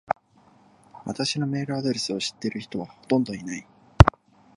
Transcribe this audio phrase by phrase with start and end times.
[1.05, 3.67] 私のメールアドレスを知ってる人はほとんどいない。